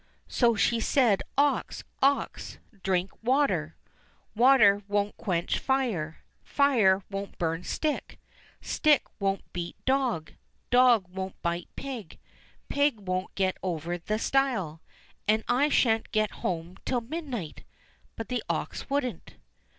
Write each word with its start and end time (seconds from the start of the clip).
So 0.27 0.55
she 0.55 0.79
said, 0.79 1.21
"Ox! 1.37 1.83
ox! 2.01 2.57
drink 2.81 3.11
water; 3.23 3.75
water 4.35 4.81
won't 4.87 5.15
quench 5.15 5.59
fire; 5.59 6.23
fire 6.43 7.03
won't 7.11 7.37
burn 7.37 7.63
stick; 7.63 8.19
stick 8.61 9.03
won't 9.19 9.43
beat 9.53 9.75
dog; 9.85 10.33
dog 10.71 11.07
won't 11.09 11.39
bite 11.43 11.69
pig; 11.75 12.17
pig 12.67 12.99
won't 13.01 13.35
get 13.35 13.57
over 13.61 13.99
the 13.99 14.17
stile; 14.17 14.81
and 15.27 15.43
I 15.47 15.69
shan't 15.69 16.11
get 16.11 16.31
home 16.41 16.77
till 16.83 17.01
mid 17.01 17.25
night." 17.27 17.63
But 18.15 18.29
the 18.29 18.41
ox 18.49 18.89
wouldn't. 18.89 19.35